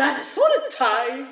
[0.00, 1.28] Of time.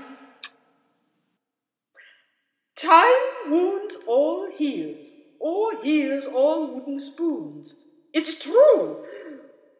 [2.77, 7.87] Time wounds all heels, or heals all wooden spoons.
[8.13, 9.07] It's true,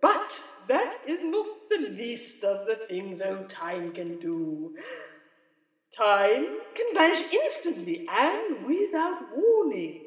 [0.01, 4.75] but that is not the least of the things old time can do.
[5.95, 10.05] Time can vanish instantly and without warning.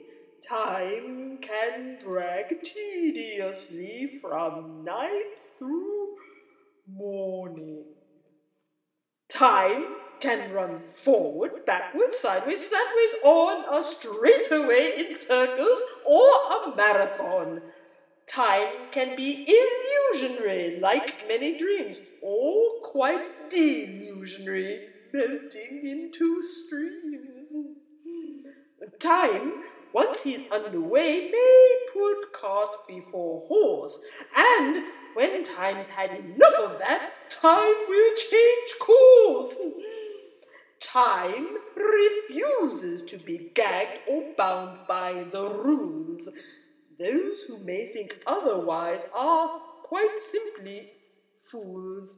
[0.50, 6.16] Time can drag tediously from night through
[6.88, 8.00] morning.
[9.41, 9.86] Time
[10.19, 17.59] can run forward, backward, sideways, sideways, on a straightaway in circles or a marathon.
[18.27, 19.47] Time can be
[20.13, 27.47] illusionary, like many dreams, or quite delusionary, melting into streams.
[28.99, 34.05] Time, once he's underway, may put cart before horse,
[34.38, 38.71] and when time's had enough of that, time will change
[39.41, 39.59] course.
[40.79, 46.27] Time refuses to be gagged or bound by the rules.
[46.99, 50.91] Those who may think otherwise are quite simply
[51.45, 52.17] fools.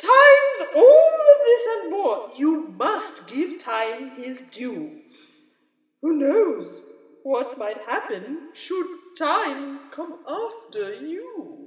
[0.00, 2.26] Time's all of this and more.
[2.36, 5.00] You must give time his due.
[6.02, 6.82] Who knows
[7.22, 8.86] what might happen should
[9.18, 11.63] time come after you?